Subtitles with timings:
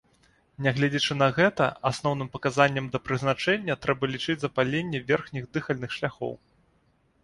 [0.67, 6.39] Нягледзячы на гэта, асноўным паказаннем да прызначэння трэба лічыць запаленне верхніх дыхальных шляхоў.